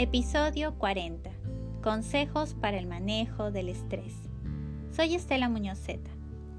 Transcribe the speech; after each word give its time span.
Episodio 0.00 0.78
40. 0.78 1.28
Consejos 1.82 2.54
para 2.54 2.78
el 2.78 2.86
manejo 2.86 3.50
del 3.50 3.68
estrés. 3.68 4.14
Soy 4.92 5.16
Estela 5.16 5.48
Muñozeta 5.48 6.08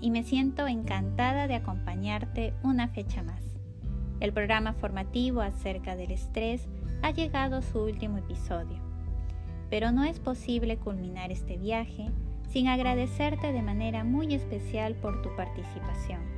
y 0.00 0.10
me 0.10 0.24
siento 0.24 0.66
encantada 0.66 1.46
de 1.46 1.54
acompañarte 1.54 2.52
una 2.64 2.88
fecha 2.88 3.22
más. 3.22 3.40
El 4.18 4.32
programa 4.32 4.72
formativo 4.72 5.40
acerca 5.40 5.94
del 5.94 6.10
estrés 6.10 6.66
ha 7.02 7.12
llegado 7.12 7.58
a 7.58 7.62
su 7.62 7.78
último 7.78 8.18
episodio, 8.18 8.82
pero 9.70 9.92
no 9.92 10.02
es 10.02 10.18
posible 10.18 10.76
culminar 10.76 11.30
este 11.30 11.58
viaje 11.58 12.10
sin 12.48 12.66
agradecerte 12.66 13.52
de 13.52 13.62
manera 13.62 14.02
muy 14.02 14.34
especial 14.34 14.96
por 14.96 15.22
tu 15.22 15.28
participación. 15.36 16.37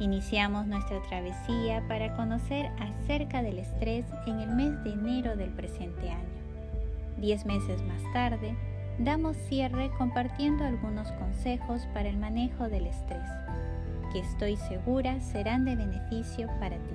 Iniciamos 0.00 0.66
nuestra 0.66 1.00
travesía 1.02 1.86
para 1.86 2.16
conocer 2.16 2.66
acerca 2.80 3.42
del 3.42 3.60
estrés 3.60 4.04
en 4.26 4.40
el 4.40 4.50
mes 4.50 4.82
de 4.82 4.92
enero 4.92 5.36
del 5.36 5.50
presente 5.50 6.10
año. 6.10 6.24
Diez 7.18 7.46
meses 7.46 7.80
más 7.82 8.02
tarde, 8.12 8.56
damos 8.98 9.36
cierre 9.48 9.90
compartiendo 9.96 10.64
algunos 10.64 11.12
consejos 11.12 11.86
para 11.94 12.08
el 12.08 12.16
manejo 12.16 12.68
del 12.68 12.86
estrés, 12.86 13.28
que 14.12 14.18
estoy 14.18 14.56
segura 14.56 15.20
serán 15.20 15.64
de 15.64 15.76
beneficio 15.76 16.48
para 16.58 16.76
ti. 16.76 16.94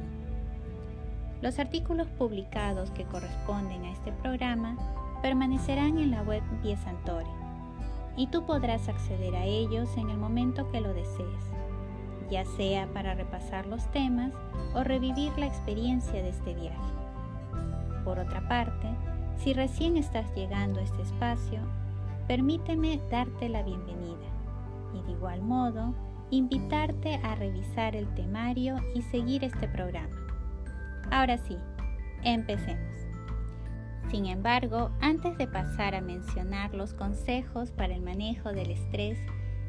Los 1.41 1.57
artículos 1.57 2.07
publicados 2.09 2.91
que 2.91 3.05
corresponden 3.05 3.85
a 3.85 3.91
este 3.91 4.11
programa 4.11 4.77
permanecerán 5.21 5.97
en 5.97 6.11
la 6.11 6.21
web 6.21 6.43
Santore 6.83 7.29
y 8.17 8.27
tú 8.27 8.45
podrás 8.45 8.89
acceder 8.89 9.35
a 9.35 9.45
ellos 9.45 9.89
en 9.95 10.09
el 10.09 10.17
momento 10.17 10.69
que 10.69 10.81
lo 10.81 10.93
desees, 10.93 11.45
ya 12.29 12.45
sea 12.45 12.87
para 12.93 13.15
repasar 13.15 13.65
los 13.65 13.85
temas 13.91 14.31
o 14.73 14.83
revivir 14.83 15.31
la 15.37 15.47
experiencia 15.47 16.21
de 16.21 16.29
este 16.29 16.53
viaje. 16.53 16.93
Por 18.03 18.19
otra 18.19 18.47
parte, 18.47 18.87
si 19.37 19.53
recién 19.53 19.97
estás 19.97 20.33
llegando 20.35 20.79
a 20.79 20.83
este 20.83 21.01
espacio, 21.01 21.59
permíteme 22.27 22.99
darte 23.09 23.49
la 23.49 23.63
bienvenida 23.63 24.27
y 24.93 25.01
de 25.03 25.11
igual 25.11 25.41
modo 25.41 25.93
invitarte 26.31 27.15
a 27.23 27.35
revisar 27.35 27.95
el 27.95 28.07
temario 28.15 28.75
y 28.93 29.01
seguir 29.01 29.43
este 29.43 29.67
programa. 29.67 30.15
Ahora 31.11 31.37
sí, 31.37 31.57
empecemos. 32.23 32.89
Sin 34.11 34.25
embargo, 34.25 34.91
antes 35.01 35.37
de 35.37 35.47
pasar 35.47 35.93
a 35.93 36.01
mencionar 36.01 36.73
los 36.73 36.93
consejos 36.93 37.71
para 37.71 37.93
el 37.93 38.01
manejo 38.01 38.51
del 38.51 38.71
estrés, 38.71 39.19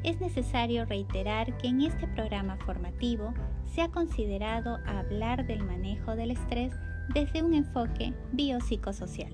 es 0.03 0.19
necesario 0.19 0.85
reiterar 0.85 1.57
que 1.57 1.67
en 1.67 1.81
este 1.81 2.07
programa 2.07 2.57
formativo 2.57 3.33
se 3.65 3.81
ha 3.81 3.89
considerado 3.89 4.79
hablar 4.85 5.45
del 5.45 5.63
manejo 5.63 6.15
del 6.15 6.31
estrés 6.31 6.73
desde 7.13 7.43
un 7.43 7.53
enfoque 7.53 8.13
biopsicosocial. 8.31 9.33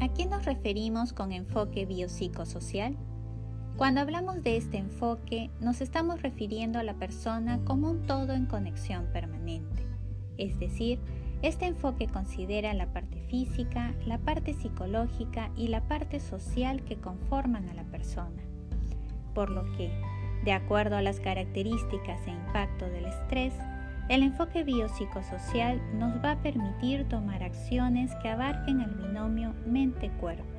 ¿A 0.00 0.08
qué 0.14 0.26
nos 0.26 0.44
referimos 0.44 1.12
con 1.12 1.32
enfoque 1.32 1.86
biopsicosocial? 1.86 2.96
Cuando 3.78 4.00
hablamos 4.00 4.42
de 4.42 4.56
este 4.56 4.76
enfoque, 4.76 5.52
nos 5.60 5.80
estamos 5.80 6.20
refiriendo 6.20 6.80
a 6.80 6.82
la 6.82 6.94
persona 6.94 7.60
como 7.64 7.88
un 7.88 8.02
todo 8.08 8.32
en 8.32 8.46
conexión 8.46 9.06
permanente. 9.12 9.86
Es 10.36 10.58
decir, 10.58 10.98
este 11.42 11.66
enfoque 11.66 12.08
considera 12.08 12.74
la 12.74 12.92
parte 12.92 13.20
física, 13.30 13.94
la 14.04 14.18
parte 14.18 14.52
psicológica 14.54 15.52
y 15.54 15.68
la 15.68 15.86
parte 15.86 16.18
social 16.18 16.82
que 16.82 16.96
conforman 16.96 17.68
a 17.68 17.74
la 17.74 17.84
persona. 17.84 18.42
Por 19.32 19.48
lo 19.48 19.62
que, 19.76 19.92
de 20.44 20.50
acuerdo 20.50 20.96
a 20.96 21.02
las 21.02 21.20
características 21.20 22.26
e 22.26 22.30
impacto 22.30 22.86
del 22.86 23.04
estrés, 23.04 23.54
el 24.08 24.24
enfoque 24.24 24.64
biopsicosocial 24.64 25.80
nos 25.96 26.16
va 26.16 26.32
a 26.32 26.42
permitir 26.42 27.08
tomar 27.08 27.44
acciones 27.44 28.10
que 28.22 28.28
abarquen 28.28 28.80
el 28.80 28.90
binomio 28.90 29.54
mente-cuerpo 29.66 30.57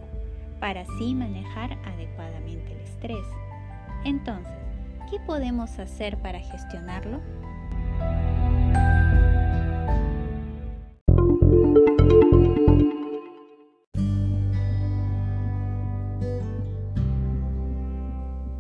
para 0.59 0.81
así 0.81 1.15
manejar 1.15 1.73
adecuadamente 1.85 2.73
el 2.73 2.79
estrés. 2.81 3.25
Entonces, 4.03 4.53
¿qué 5.09 5.19
podemos 5.19 5.79
hacer 5.79 6.17
para 6.17 6.39
gestionarlo? 6.39 7.21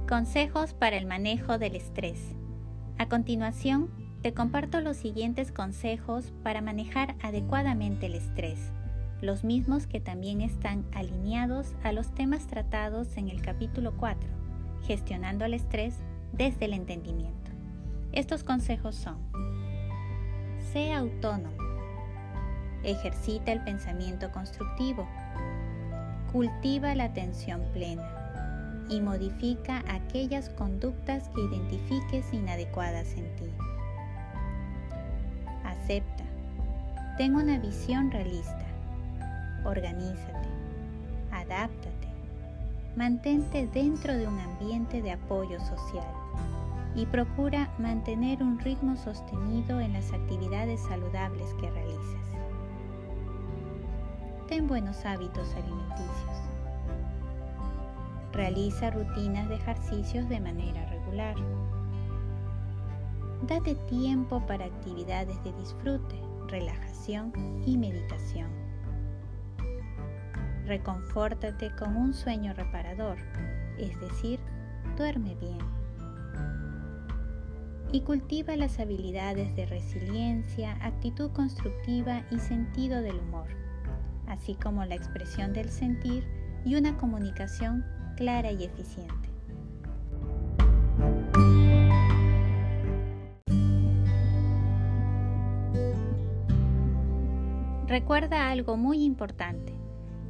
Consejos 0.07 0.73
para 0.73 0.97
el 0.97 1.05
manejo 1.05 1.57
del 1.57 1.75
estrés. 1.75 2.35
A 2.97 3.07
continuación, 3.07 3.89
te 4.21 4.33
comparto 4.33 4.81
los 4.81 4.97
siguientes 4.97 5.51
consejos 5.51 6.33
para 6.43 6.61
manejar 6.61 7.15
adecuadamente 7.21 8.07
el 8.07 8.15
estrés 8.15 8.71
los 9.21 9.43
mismos 9.43 9.85
que 9.85 9.99
también 9.99 10.41
están 10.41 10.85
alineados 10.93 11.75
a 11.83 11.91
los 11.91 12.13
temas 12.13 12.47
tratados 12.47 13.17
en 13.17 13.29
el 13.29 13.41
capítulo 13.41 13.93
4, 13.97 14.29
gestionando 14.83 15.45
el 15.45 15.53
estrés 15.53 15.95
desde 16.31 16.65
el 16.65 16.73
entendimiento. 16.73 17.51
Estos 18.13 18.43
consejos 18.43 18.95
son, 18.95 19.17
sé 20.71 20.93
autónomo, 20.93 21.57
ejercita 22.83 23.51
el 23.51 23.61
pensamiento 23.63 24.31
constructivo, 24.31 25.07
cultiva 26.31 26.95
la 26.95 27.05
atención 27.05 27.61
plena 27.73 28.15
y 28.89 29.01
modifica 29.01 29.83
aquellas 29.87 30.49
conductas 30.49 31.27
que 31.29 31.41
identifiques 31.41 32.33
inadecuadas 32.33 33.11
en 33.13 33.35
ti. 33.35 33.51
Acepta, 35.65 36.23
ten 37.17 37.35
una 37.35 37.59
visión 37.59 38.11
realista 38.11 38.68
Organízate, 39.65 40.47
adáptate, 41.31 42.07
mantente 42.95 43.67
dentro 43.67 44.13
de 44.13 44.25
un 44.25 44.39
ambiente 44.39 45.01
de 45.01 45.11
apoyo 45.11 45.59
social 45.59 46.07
y 46.95 47.05
procura 47.05 47.69
mantener 47.77 48.41
un 48.41 48.57
ritmo 48.59 48.95
sostenido 48.95 49.79
en 49.79 49.93
las 49.93 50.11
actividades 50.11 50.81
saludables 50.81 51.53
que 51.55 51.69
realices. 51.69 52.19
Ten 54.47 54.67
buenos 54.67 55.05
hábitos 55.05 55.53
alimenticios. 55.53 56.37
Realiza 58.31 58.91
rutinas 58.91 59.49
de 59.49 59.55
ejercicios 59.55 60.27
de 60.29 60.39
manera 60.39 60.85
regular. 60.89 61.35
Date 63.45 63.75
tiempo 63.87 64.41
para 64.47 64.65
actividades 64.65 65.41
de 65.43 65.53
disfrute, 65.53 66.19
relajación 66.47 67.31
y 67.65 67.77
meditación 67.77 68.68
reconfórtate 70.69 71.71
con 71.71 71.97
un 71.97 72.13
sueño 72.13 72.53
reparador, 72.53 73.17
es 73.79 73.99
decir, 73.99 74.39
duerme 74.95 75.35
bien. 75.35 75.57
Y 77.91 78.01
cultiva 78.01 78.55
las 78.55 78.79
habilidades 78.79 79.55
de 79.55 79.65
resiliencia, 79.65 80.77
actitud 80.85 81.31
constructiva 81.31 82.21
y 82.29 82.37
sentido 82.37 83.01
del 83.01 83.17
humor, 83.17 83.47
así 84.27 84.53
como 84.53 84.85
la 84.85 84.93
expresión 84.93 85.53
del 85.53 85.69
sentir 85.69 86.23
y 86.63 86.75
una 86.75 86.95
comunicación 86.97 87.83
clara 88.15 88.51
y 88.51 88.63
eficiente. 88.63 89.29
Recuerda 97.87 98.51
algo 98.51 98.77
muy 98.77 99.03
importante. 99.03 99.78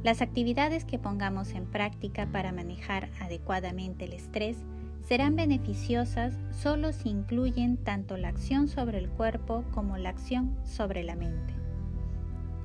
Las 0.02 0.22
actividades 0.22 0.86
que 0.86 0.98
pongamos 0.98 1.52
en 1.52 1.66
práctica 1.66 2.26
para 2.32 2.52
manejar 2.52 3.10
adecuadamente 3.20 4.06
el 4.06 4.14
estrés 4.14 4.56
serán 5.06 5.36
beneficiosas 5.36 6.38
solo 6.50 6.92
si 6.92 7.10
incluyen 7.10 7.76
tanto 7.76 8.16
la 8.16 8.28
acción 8.28 8.68
sobre 8.68 8.98
el 8.98 9.10
cuerpo 9.10 9.64
como 9.72 9.98
la 9.98 10.08
acción 10.08 10.56
sobre 10.64 11.04
la 11.04 11.16
mente. 11.16 11.54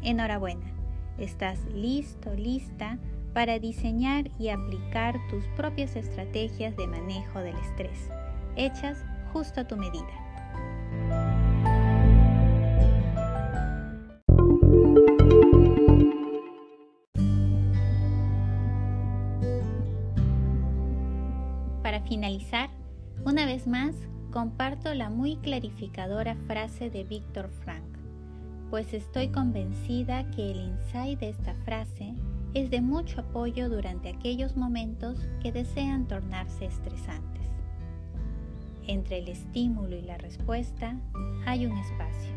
Enhorabuena, 0.01 0.71
estás 1.17 1.59
listo, 1.73 2.33
lista 2.35 2.99
para 3.33 3.59
diseñar 3.59 4.31
y 4.39 4.49
aplicar 4.49 5.15
tus 5.29 5.45
propias 5.57 5.97
estrategias 5.97 6.77
de 6.77 6.87
manejo 6.87 7.39
del 7.39 7.57
estrés, 7.57 8.09
hechas 8.55 9.03
justo 9.33 9.61
a 9.61 9.67
tu 9.67 9.75
medida. 9.75 10.24
Finalizar, 22.07 22.69
una 23.25 23.45
vez 23.45 23.67
más, 23.67 23.95
comparto 24.31 24.93
la 24.93 25.09
muy 25.09 25.37
clarificadora 25.37 26.35
frase 26.47 26.89
de 26.89 27.03
Víctor 27.03 27.49
Frank, 27.63 27.83
pues 28.69 28.93
estoy 28.93 29.29
convencida 29.29 30.29
que 30.31 30.51
el 30.51 30.59
insight 30.59 31.19
de 31.19 31.29
esta 31.29 31.55
frase 31.63 32.13
es 32.53 32.69
de 32.69 32.81
mucho 32.81 33.21
apoyo 33.21 33.69
durante 33.69 34.09
aquellos 34.09 34.55
momentos 34.55 35.17
que 35.41 35.51
desean 35.51 36.07
tornarse 36.07 36.65
estresantes. 36.65 37.49
Entre 38.87 39.19
el 39.19 39.27
estímulo 39.27 39.95
y 39.95 40.01
la 40.01 40.17
respuesta 40.17 40.95
hay 41.45 41.65
un 41.65 41.77
espacio. 41.77 42.33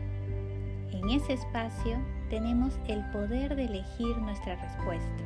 En 0.92 1.10
ese 1.10 1.34
espacio 1.34 1.98
tenemos 2.30 2.78
el 2.88 3.04
poder 3.10 3.54
de 3.54 3.66
elegir 3.66 4.16
nuestra 4.18 4.56
respuesta. 4.56 5.24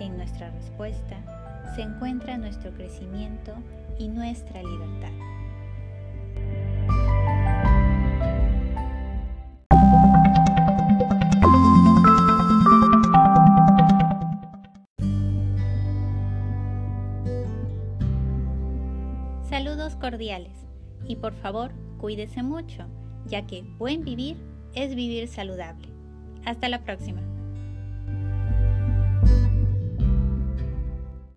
En 0.00 0.16
nuestra 0.16 0.50
respuesta 0.50 1.43
se 1.74 1.82
encuentra 1.82 2.36
nuestro 2.36 2.72
crecimiento 2.72 3.54
y 3.98 4.08
nuestra 4.08 4.62
libertad. 4.62 5.12
Saludos 19.48 19.96
cordiales 19.96 20.52
y 21.06 21.16
por 21.16 21.34
favor 21.34 21.72
cuídese 21.98 22.42
mucho, 22.42 22.86
ya 23.26 23.46
que 23.46 23.62
buen 23.78 24.04
vivir 24.04 24.36
es 24.74 24.94
vivir 24.94 25.28
saludable. 25.28 25.88
Hasta 26.44 26.68
la 26.68 26.84
próxima. 26.84 27.33